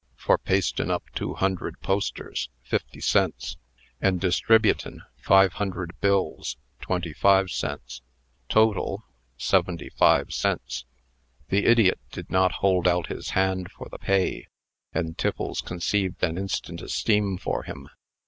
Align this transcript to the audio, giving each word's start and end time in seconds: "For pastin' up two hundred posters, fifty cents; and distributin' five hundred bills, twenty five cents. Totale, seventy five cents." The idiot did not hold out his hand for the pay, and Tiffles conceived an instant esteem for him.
"For 0.15 0.39
pastin' 0.39 0.89
up 0.89 1.03
two 1.13 1.35
hundred 1.35 1.79
posters, 1.81 2.49
fifty 2.63 2.99
cents; 2.99 3.57
and 4.01 4.19
distributin' 4.19 5.03
five 5.19 5.53
hundred 5.53 5.93
bills, 6.01 6.57
twenty 6.79 7.13
five 7.13 7.51
cents. 7.51 8.01
Totale, 8.49 9.03
seventy 9.37 9.89
five 9.91 10.33
cents." 10.33 10.85
The 11.49 11.67
idiot 11.67 11.99
did 12.11 12.31
not 12.31 12.51
hold 12.65 12.87
out 12.87 13.09
his 13.11 13.29
hand 13.37 13.71
for 13.73 13.89
the 13.89 13.99
pay, 13.99 14.47
and 14.91 15.15
Tiffles 15.19 15.61
conceived 15.61 16.23
an 16.23 16.35
instant 16.35 16.81
esteem 16.81 17.37
for 17.37 17.61
him. 17.61 17.87